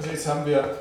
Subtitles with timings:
[0.00, 0.78] Also jetzt haben wir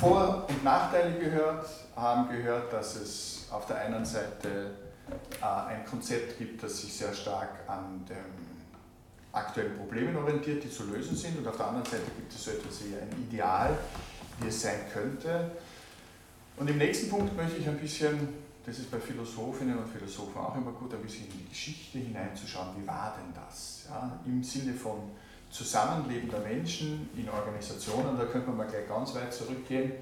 [0.00, 4.70] Vor- und Nachteile gehört, haben gehört, dass es auf der einen Seite
[5.42, 8.16] äh, ein Konzept gibt, das sich sehr stark an den
[9.32, 12.52] aktuellen Problemen orientiert, die zu lösen sind, und auf der anderen Seite gibt es so
[12.52, 13.76] etwas wie ein Ideal,
[14.40, 15.50] wie es sein könnte.
[16.56, 18.30] Und im nächsten Punkt möchte ich ein bisschen,
[18.64, 22.68] das ist bei Philosophinnen und Philosophen auch immer gut, ein bisschen in die Geschichte hineinzuschauen,
[22.80, 23.84] wie war denn das?
[23.90, 25.10] Ja, Im Sinne von
[25.50, 29.92] Zusammenleben der Menschen in Organisationen, da könnte man mal gleich ganz weit zurückgehen.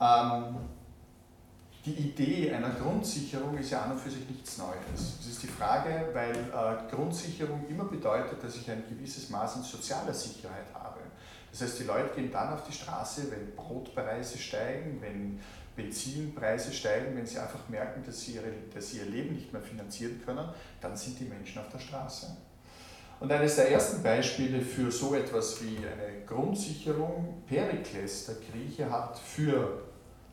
[0.00, 0.56] Ähm,
[1.84, 5.16] die Idee einer Grundsicherung ist ja an und für sich nichts Neues.
[5.18, 9.62] Das ist die Frage, weil äh, Grundsicherung immer bedeutet, dass ich ein gewisses Maß an
[9.62, 11.00] sozialer Sicherheit habe.
[11.50, 15.40] Das heißt, die Leute gehen dann auf die Straße, wenn Brotpreise steigen, wenn
[15.74, 19.62] Benzinpreise steigen, wenn sie einfach merken, dass sie, ihre, dass sie ihr Leben nicht mehr
[19.62, 20.48] finanzieren können,
[20.80, 22.36] dann sind die Menschen auf der Straße.
[23.20, 29.18] Und eines der ersten Beispiele für so etwas wie eine Grundsicherung, Perikles, der Grieche, hat
[29.18, 29.82] für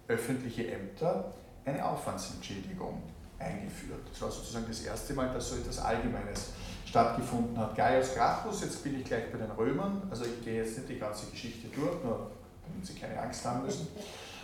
[0.08, 1.34] öffentliche Ämter
[1.66, 3.04] eine Aufwandsentschädigung
[3.40, 4.00] eingeführt.
[4.10, 6.52] Das war sozusagen das erste Mal, dass so etwas Allgemeines
[6.86, 7.76] stattgefunden hat.
[7.76, 10.98] Gaius Gracchus, jetzt bin ich gleich bei den Römern, also ich gehe jetzt nicht die
[10.98, 12.32] ganze Geschichte durch, nur
[12.66, 13.88] damit Sie keine Angst haben müssen.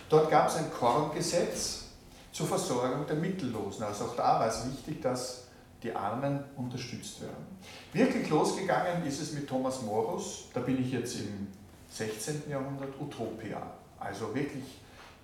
[0.10, 1.86] Dort gab es ein Korngesetz
[2.34, 3.84] zur Versorgung der Mittellosen.
[3.84, 5.46] Also auch da war es wichtig, dass
[5.84, 7.46] die Armen unterstützt werden.
[7.92, 11.48] Wirklich losgegangen ist es mit Thomas Morus, da bin ich jetzt im
[11.90, 12.44] 16.
[12.50, 13.62] Jahrhundert, Utopia.
[14.00, 14.64] Also wirklich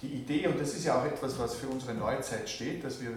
[0.02, 3.12] die Idee, und das ist ja auch etwas, was für unsere Neuzeit steht, dass wir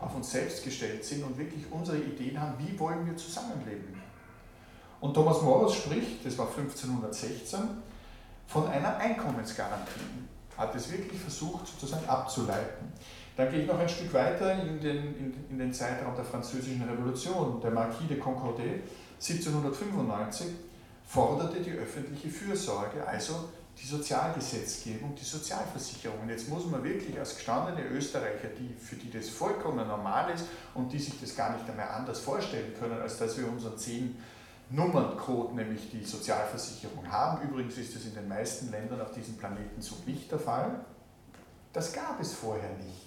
[0.00, 4.02] auf uns selbst gestellt sind und wirklich unsere Ideen haben, wie wollen wir zusammenleben.
[5.00, 7.60] Und Thomas Morus spricht, das war 1516,
[8.46, 9.90] von einer Einkommensgarantie.
[10.56, 12.92] Hat es wirklich versucht, sozusagen abzuleiten.
[13.36, 16.82] Dann gehe ich noch ein Stück weiter in den, in, in den Zeitraum der Französischen
[16.82, 17.60] Revolution.
[17.60, 18.82] Der Marquis de Concordet
[19.20, 20.46] 1795
[21.04, 26.20] forderte die öffentliche Fürsorge, also die Sozialgesetzgebung, die Sozialversicherung.
[26.22, 30.46] Und jetzt muss man wirklich als gestandene Österreicher, die, für die das vollkommen normal ist
[30.74, 34.16] und die sich das gar nicht einmal anders vorstellen können, als dass wir unseren zehn
[34.70, 37.46] Nummerncode, nämlich die Sozialversicherung haben.
[37.48, 40.80] Übrigens ist das in den meisten Ländern auf diesem Planeten so nicht der Fall.
[41.72, 43.05] Das gab es vorher nicht.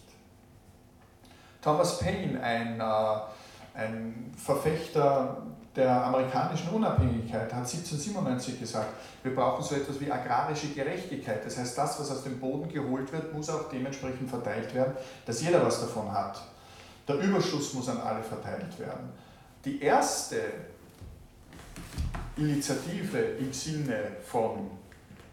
[1.62, 5.44] Thomas Paine, ein, äh, ein Verfechter
[5.76, 8.94] der amerikanischen Unabhängigkeit, hat 1797 gesagt,
[9.24, 11.46] wir brauchen so etwas wie agrarische Gerechtigkeit.
[11.46, 14.94] Das heißt, das, was aus dem Boden geholt wird, muss auch dementsprechend verteilt werden,
[15.26, 16.42] dass jeder was davon hat.
[17.08, 19.10] Der Überschuss muss an alle verteilt werden.
[19.66, 20.38] Die erste
[22.38, 24.72] Initiative im Sinne von,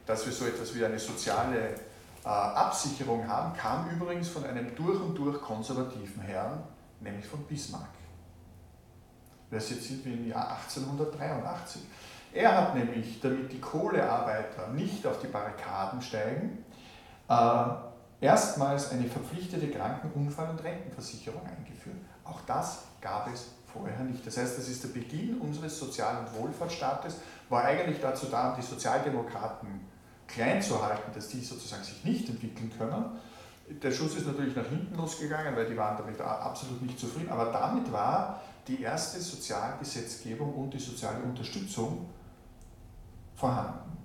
[0.04, 1.74] dass wir so etwas wie eine soziale
[2.30, 6.62] Absicherung haben, kam übrigens von einem durch und durch konservativen Herrn,
[7.00, 7.90] nämlich von Bismarck.
[9.50, 11.82] Das jetzt sind wir im Jahr 1883.
[12.32, 16.64] Er hat nämlich, damit die Kohlearbeiter nicht auf die Barrikaden steigen,
[17.28, 17.64] äh,
[18.20, 21.96] erstmals eine verpflichtete Krankenunfall- und Rentenversicherung eingeführt.
[22.24, 24.26] Auch das gab es vorher nicht.
[24.26, 28.62] Das heißt, das ist der Beginn unseres Sozial- und Wohlfahrtsstaates, war eigentlich dazu da, die
[28.62, 29.85] Sozialdemokraten
[30.36, 33.04] klein zu halten, dass die sozusagen sich nicht entwickeln können.
[33.82, 37.46] Der Schuss ist natürlich nach hinten losgegangen, weil die waren damit absolut nicht zufrieden, aber
[37.46, 42.06] damit war die erste Sozialgesetzgebung und die soziale Unterstützung
[43.34, 43.96] vorhanden.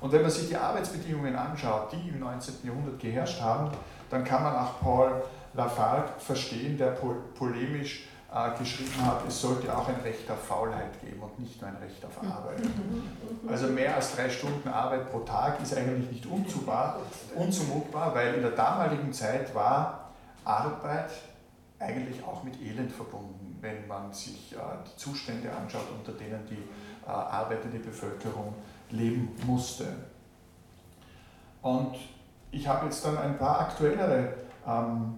[0.00, 2.54] Und wenn man sich die Arbeitsbedingungen anschaut, die im 19.
[2.64, 3.72] Jahrhundert geherrscht haben,
[4.10, 5.22] dann kann man auch Paul
[5.54, 6.90] Lafargue verstehen, der
[7.34, 8.06] polemisch
[8.58, 12.04] geschrieben hat, es sollte auch ein Recht auf Faulheit geben und nicht nur ein Recht
[12.04, 12.60] auf Arbeit.
[13.48, 17.00] Also mehr als drei Stunden Arbeit pro Tag ist eigentlich nicht unzumutbar,
[17.34, 20.10] unzumutbar weil in der damaligen Zeit war
[20.44, 21.10] Arbeit
[21.78, 26.62] eigentlich auch mit Elend verbunden, wenn man sich äh, die Zustände anschaut, unter denen die
[27.06, 28.54] äh, arbeitende Bevölkerung
[28.90, 29.86] leben musste.
[31.62, 31.96] Und
[32.50, 34.34] ich habe jetzt dann ein paar aktuellere
[34.66, 35.14] ähm,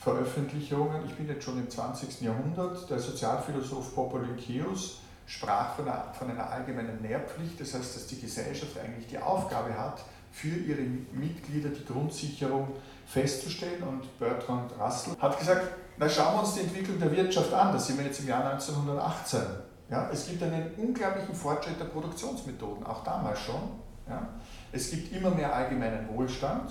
[0.00, 1.04] Veröffentlichungen.
[1.06, 2.22] Ich bin jetzt schon im 20.
[2.22, 2.88] Jahrhundert.
[2.88, 8.78] Der Sozialphilosoph Popolinkeus sprach von einer, von einer allgemeinen Nährpflicht, das heißt, dass die Gesellschaft
[8.78, 10.02] eigentlich die Aufgabe hat,
[10.32, 10.82] für ihre
[11.12, 12.68] Mitglieder die Grundsicherung
[13.06, 13.82] festzustellen.
[13.82, 17.86] Und Bertrand Russell hat gesagt, na schauen wir uns die Entwicklung der Wirtschaft an, das
[17.86, 19.40] sind wir jetzt im Jahr 1918.
[19.90, 23.60] Ja, es gibt einen unglaublichen Fortschritt der Produktionsmethoden, auch damals schon.
[24.08, 24.28] Ja.
[24.72, 26.70] Es gibt immer mehr allgemeinen Wohlstand.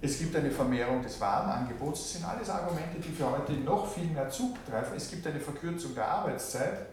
[0.00, 2.02] Es gibt eine Vermehrung des Warenangebots.
[2.02, 4.96] Das sind alles Argumente, die für heute noch viel mehr zugreifen.
[4.96, 6.86] Es gibt eine Verkürzung der Arbeitszeit.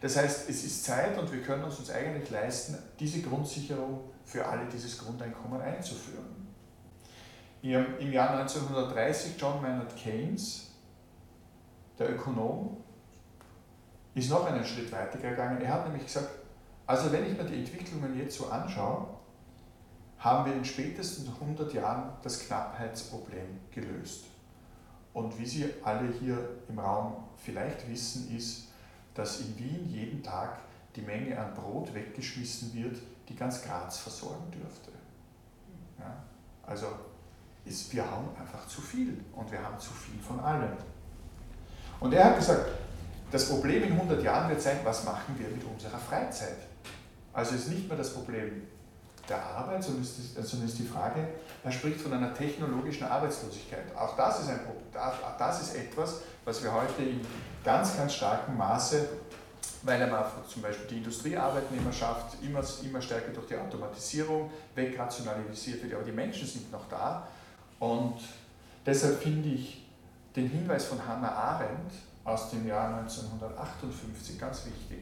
[0.00, 4.44] Das heißt, es ist Zeit und wir können uns, uns eigentlich leisten, diese Grundsicherung für
[4.46, 6.24] alle, dieses Grundeinkommen einzuführen.
[7.62, 10.72] Im Jahr 1930 John Maynard Keynes,
[11.98, 12.76] der Ökonom,
[14.14, 15.60] ist noch einen Schritt weiter gegangen.
[15.62, 16.28] Er hat nämlich gesagt,
[16.86, 19.06] Also wenn ich mir die Entwicklungen jetzt so anschaue,
[20.18, 24.24] haben wir in spätesten 100 Jahren das Knappheitsproblem gelöst.
[25.12, 28.68] Und wie Sie alle hier im Raum vielleicht wissen, ist,
[29.14, 30.58] dass in Wien jeden Tag
[30.96, 34.90] die Menge an Brot weggeschmissen wird, die ganz Graz versorgen dürfte.
[35.98, 36.16] Ja?
[36.66, 36.86] Also
[37.64, 40.72] ist, wir haben einfach zu viel und wir haben zu viel von allem.
[42.00, 42.66] Und er hat gesagt,
[43.30, 46.58] das Problem in 100 Jahren wird sein, was machen wir mit unserer Freizeit?
[47.32, 48.62] Also ist nicht mehr das Problem
[49.28, 51.26] der Arbeit, sondern ist, sondern ist die Frage,
[51.62, 53.84] er spricht von einer technologischen Arbeitslosigkeit.
[53.96, 54.60] Auch das ist, ein,
[54.94, 57.20] auch das ist etwas, was wir heute in
[57.64, 59.08] ganz, ganz starkem Maße,
[59.82, 66.04] weil er zum Beispiel die Industriearbeitnehmerschaft immer, immer stärker durch die Automatisierung wegrationalisiert wird, aber
[66.04, 67.26] die Menschen sind noch da.
[67.78, 68.16] Und
[68.84, 69.86] deshalb finde ich
[70.36, 71.92] den Hinweis von Hannah Arendt
[72.24, 74.98] aus dem Jahr 1958 ganz wichtig.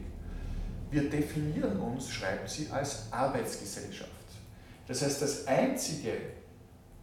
[0.91, 4.11] Wir definieren uns, schreibt sie, als Arbeitsgesellschaft.
[4.87, 6.13] Das heißt, das Einzige,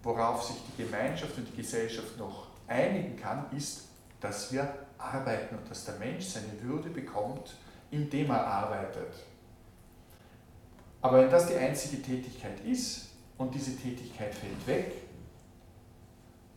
[0.03, 3.89] worauf sich die Gemeinschaft und die Gesellschaft noch einigen kann, ist,
[4.21, 7.57] dass wir arbeiten und dass der Mensch seine Würde bekommt,
[7.91, 9.15] indem er arbeitet.
[11.03, 14.93] Aber wenn das die einzige Tätigkeit ist und diese Tätigkeit fällt weg,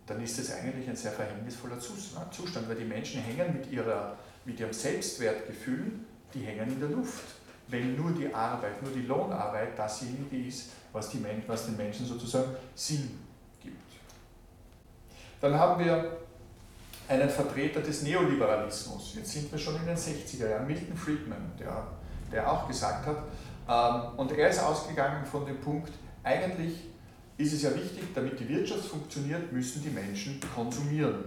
[0.05, 4.59] dann ist es eigentlich ein sehr verhängnisvoller Zustand, weil die Menschen hängen mit, ihrer, mit
[4.59, 5.93] ihrem Selbstwertgefühl,
[6.33, 7.23] die hängen in der Luft.
[7.73, 12.51] Wenn nur die Arbeit, nur die Lohnarbeit dasjenige ist, was, die, was den Menschen sozusagen
[12.75, 13.19] Sinn
[13.59, 13.93] gibt.
[15.41, 16.17] Dann haben wir
[17.07, 19.15] einen Vertreter des Neoliberalismus.
[19.15, 21.87] Jetzt sind wir schon in den 60er Jahren, Milton Friedman, der,
[22.31, 23.23] der auch gesagt hat,
[23.67, 26.75] ähm, und er ist ausgegangen von dem Punkt, eigentlich
[27.37, 31.23] ist es ja wichtig, damit die Wirtschaft funktioniert, müssen die Menschen konsumieren.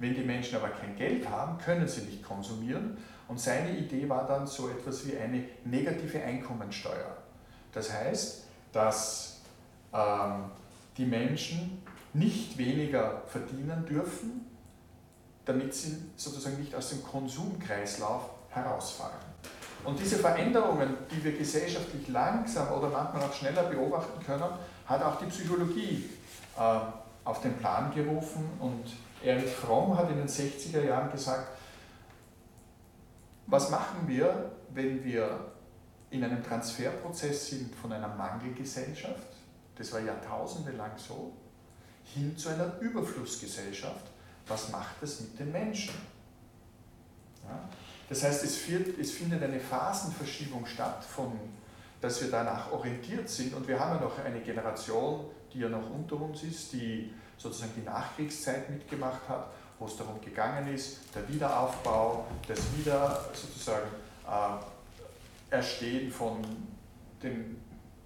[0.00, 2.96] Wenn die Menschen aber kein Geld haben, können sie nicht konsumieren.
[3.28, 7.16] Und seine Idee war dann so etwas wie eine negative Einkommensteuer.
[7.72, 9.40] Das heißt, dass
[9.92, 10.44] ähm,
[10.96, 11.82] die Menschen
[12.12, 14.46] nicht weniger verdienen dürfen,
[15.44, 19.26] damit sie sozusagen nicht aus dem Konsumkreislauf herausfallen.
[19.84, 24.50] Und diese Veränderungen, die wir gesellschaftlich langsam oder manchmal auch schneller beobachten können,
[24.86, 26.10] hat auch die Psychologie
[26.58, 26.78] äh,
[27.24, 28.44] auf den Plan gerufen.
[28.58, 28.84] Und
[29.22, 31.56] Erich Fromm hat in den 60er Jahren gesagt,
[33.46, 35.52] was machen wir, wenn wir
[36.10, 39.28] in einem Transferprozess sind von einer Mangelgesellschaft,
[39.76, 41.32] das war jahrtausende lang so,
[42.04, 44.06] hin zu einer Überflussgesellschaft.
[44.46, 45.94] Was macht das mit den Menschen?
[47.44, 47.68] Ja?
[48.08, 51.38] Das heißt, es, wird, es findet eine Phasenverschiebung statt, von,
[52.00, 53.54] dass wir danach orientiert sind.
[53.54, 57.72] Und wir haben ja noch eine Generation, die ja noch unter uns ist, die sozusagen
[57.76, 63.88] die Nachkriegszeit mitgemacht hat, wo es darum gegangen ist, der Wiederaufbau, das Wieder sozusagen
[64.26, 66.38] äh, Erstehen von
[67.22, 67.60] den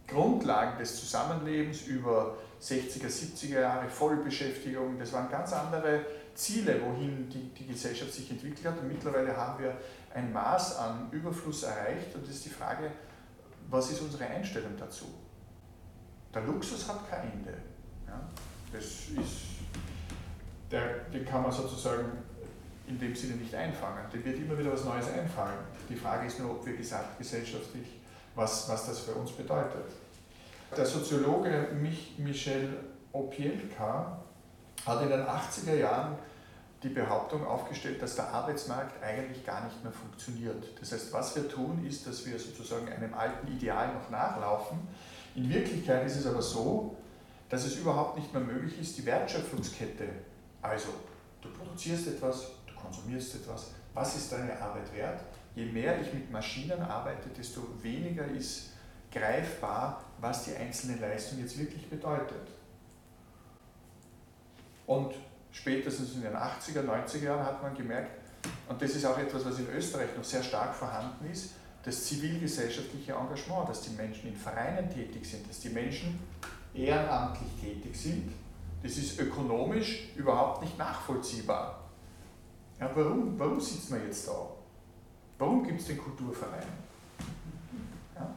[0.07, 7.49] Grundlagen des Zusammenlebens über 60er, 70er Jahre, Vollbeschäftigung, das waren ganz andere Ziele, wohin die,
[7.55, 8.81] die Gesellschaft sich entwickelt hat.
[8.81, 9.77] Und mittlerweile haben wir
[10.15, 12.91] ein Maß an Überfluss erreicht und das ist die Frage,
[13.69, 15.07] was ist unsere Einstellung dazu?
[16.35, 17.55] Der Luxus hat kein Ende.
[18.07, 18.21] Ja?
[18.73, 19.61] Das ist,
[20.71, 22.05] der, den kann man sozusagen
[22.87, 24.05] in dem Sinne nicht einfangen.
[24.13, 25.59] Dem wird immer wieder was Neues einfallen.
[25.89, 27.87] Die Frage ist nur, ob wir gesagt gesellschaftlich,
[28.35, 29.85] was, was das für uns bedeutet.
[30.77, 32.77] Der Soziologe Mich, Michel
[33.13, 34.21] Opielka
[34.87, 36.17] hat in den 80er Jahren
[36.83, 40.65] die Behauptung aufgestellt, dass der Arbeitsmarkt eigentlich gar nicht mehr funktioniert.
[40.81, 44.79] Das heißt, was wir tun, ist, dass wir sozusagen einem alten Ideal noch nachlaufen.
[45.35, 46.97] In Wirklichkeit ist es aber so,
[47.51, 50.09] dass es überhaupt nicht mehr möglich ist, die Wertschöpfungskette,
[50.63, 50.89] also
[51.41, 55.21] du produzierst etwas, du konsumierst etwas, was ist deine Arbeit wert?
[55.55, 58.71] Je mehr ich mit Maschinen arbeite, desto weniger ist
[59.11, 62.49] greifbar, was die einzelne Leistung jetzt wirklich bedeutet.
[64.87, 65.15] Und
[65.51, 68.21] spätestens in den 80er, 90er Jahren hat man gemerkt,
[68.69, 73.13] und das ist auch etwas, was in Österreich noch sehr stark vorhanden ist, das zivilgesellschaftliche
[73.13, 76.19] Engagement, dass die Menschen in Vereinen tätig sind, dass die Menschen
[76.75, 78.33] ehrenamtlich tätig sind,
[78.83, 81.89] das ist ökonomisch überhaupt nicht nachvollziehbar.
[82.79, 84.49] Ja, warum, warum sitzt man jetzt da?
[85.39, 86.67] Warum gibt es den Kulturverein?
[88.15, 88.35] Ja?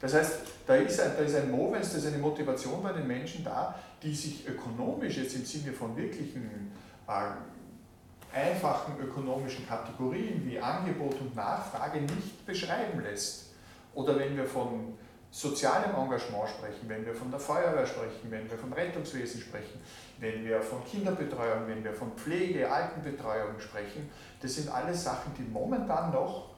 [0.00, 3.44] Das heißt, da ist, ein, da ein Movens, da ist eine Motivation bei den Menschen
[3.44, 6.72] da, die sich ökonomisch jetzt im Sinne von wirklichen
[7.06, 13.52] äh, einfachen ökonomischen Kategorien wie Angebot und Nachfrage nicht beschreiben lässt.
[13.94, 14.94] Oder wenn wir von
[15.30, 19.80] sozialem Engagement sprechen, wenn wir von der Feuerwehr sprechen, wenn wir vom Rettungswesen sprechen,
[20.18, 24.08] wenn wir von Kinderbetreuung, wenn wir von Pflege, Altenbetreuung sprechen,
[24.40, 26.50] das sind alles Sachen, die momentan noch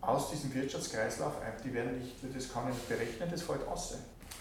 [0.00, 1.34] aus diesem Wirtschaftskreislauf,
[1.64, 3.94] die werden nicht, das kann ich nicht berechnen, das fällt aus.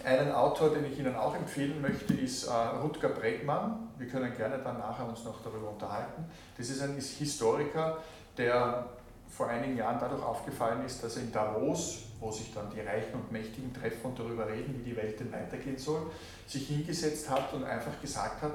[0.04, 3.90] Einen Autor, den ich Ihnen auch empfehlen möchte, ist äh, Rutger Bregmann.
[4.00, 6.26] Wir können gerne dann nachher uns noch darüber unterhalten.
[6.58, 8.00] Das ist ein Historiker,
[8.36, 8.88] der
[9.32, 13.14] vor einigen Jahren dadurch aufgefallen ist, dass er in Davos, wo sich dann die Reichen
[13.14, 16.12] und Mächtigen treffen und darüber reden, wie die Welt denn weitergehen soll,
[16.46, 18.52] sich hingesetzt hat und einfach gesagt hat,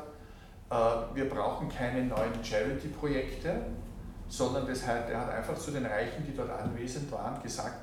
[0.71, 3.63] äh, wir brauchen keine neuen Charity-Projekte,
[4.29, 7.79] sondern das er hat einfach zu den Reichen, die dort anwesend waren, gesagt,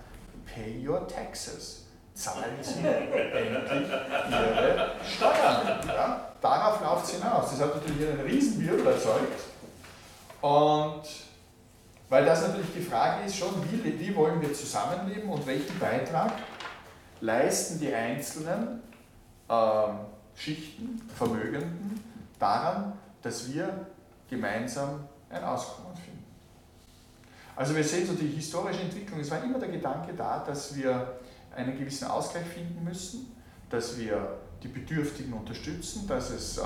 [0.46, 5.88] pay your taxes, zahlen Sie endlich Ihre Steuern.
[5.88, 6.34] Ja?
[6.42, 7.52] Darauf läuft es hinaus.
[7.52, 9.40] Das hat natürlich einen Riesenwirbel erzeugt.
[10.42, 11.04] Und
[12.10, 16.34] weil das natürlich die Frage ist schon, wie, wie wollen wir zusammenleben und welchen Beitrag
[17.22, 18.82] leisten die einzelnen
[19.48, 19.54] äh,
[20.36, 22.00] Schichten, Vermögenden
[22.38, 23.88] daran, dass wir
[24.30, 26.24] gemeinsam ein Auskommen finden.
[27.56, 31.20] Also wir sehen so die historische Entwicklung, es war immer der Gedanke da, dass wir
[31.56, 33.32] einen gewissen Ausgleich finden müssen,
[33.70, 36.64] dass wir die Bedürftigen unterstützen, dass es äh,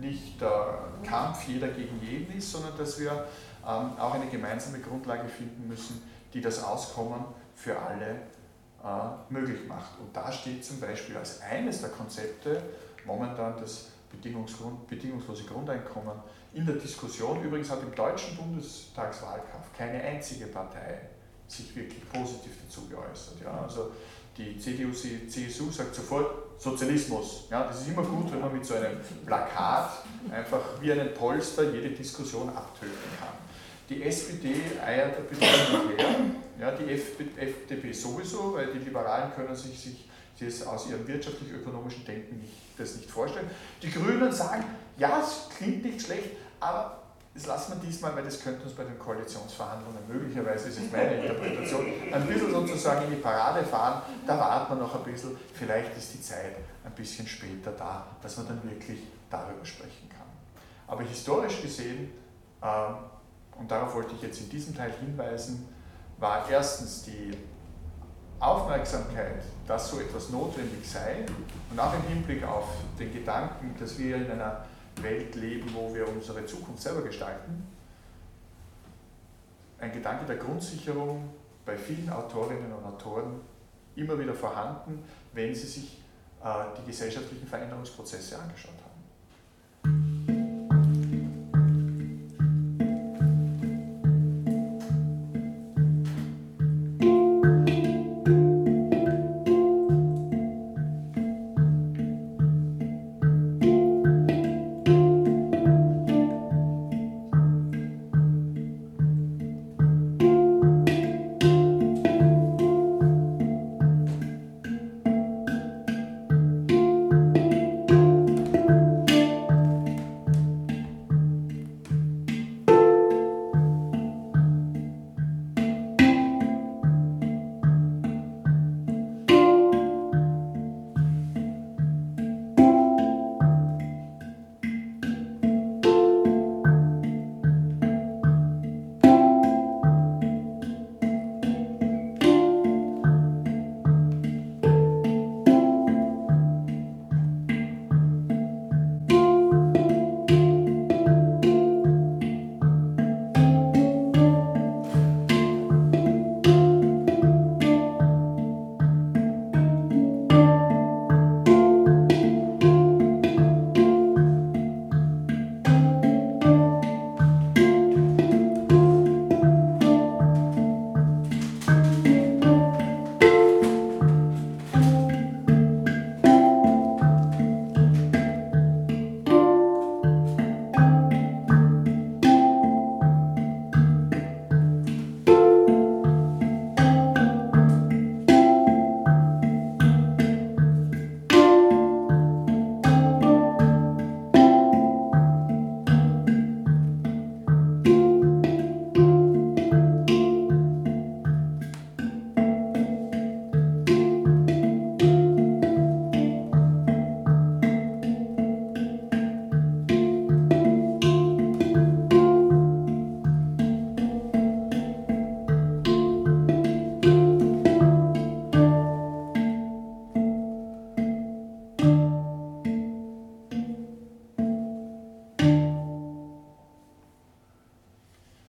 [0.00, 3.26] nicht der Kampf jeder gegen jeden ist, sondern dass wir ähm,
[3.64, 6.02] auch eine gemeinsame Grundlage finden müssen,
[6.32, 7.24] die das Auskommen
[7.54, 8.20] für alle
[8.82, 9.98] äh, möglich macht.
[10.00, 12.62] Und da steht zum Beispiel als eines der Konzepte
[13.04, 16.16] momentan das bedingungslose Grundeinkommen
[16.52, 17.42] in der Diskussion.
[17.42, 21.00] Übrigens hat im deutschen Bundestagswahlkampf keine einzige Partei
[21.46, 23.34] sich wirklich positiv dazu geäußert.
[23.44, 23.90] Ja, also
[24.36, 27.46] die CDU, CSU sagt sofort Sozialismus.
[27.50, 31.70] Ja, das ist immer gut, wenn man mit so einem Plakat einfach wie einen Polster
[31.72, 33.49] jede Diskussion abtöten kann.
[33.90, 36.14] Die SPD eiert ein bisschen her,
[36.60, 42.38] ja, die FDP sowieso, weil die Liberalen können sich, sich das aus ihrem wirtschaftlich-ökonomischen Denken
[42.38, 43.50] nicht, das nicht vorstellen.
[43.82, 44.64] Die Grünen sagen,
[44.96, 46.30] ja, es klingt nicht schlecht,
[46.60, 47.00] aber
[47.34, 51.22] das lassen wir diesmal, weil das könnte uns bei den Koalitionsverhandlungen möglicherweise, das ist meine
[51.22, 54.02] Interpretation, ein bisschen sozusagen in die Parade fahren.
[54.24, 55.36] Da warten wir noch ein bisschen.
[55.54, 60.26] Vielleicht ist die Zeit ein bisschen später da, dass man dann wirklich darüber sprechen kann.
[60.86, 62.12] Aber historisch gesehen,
[62.62, 62.66] äh,
[63.58, 65.68] und darauf wollte ich jetzt in diesem Teil hinweisen,
[66.18, 67.36] war erstens die
[68.38, 71.26] Aufmerksamkeit, dass so etwas notwendig sei
[71.70, 74.64] und auch im Hinblick auf den Gedanken, dass wir in einer
[75.02, 77.66] Welt leben, wo wir unsere Zukunft selber gestalten.
[79.78, 81.30] Ein Gedanke der Grundsicherung
[81.64, 83.40] bei vielen Autorinnen und Autoren
[83.96, 86.00] immer wieder vorhanden, wenn sie sich
[86.42, 88.89] äh, die gesellschaftlichen Veränderungsprozesse angeschaut haben.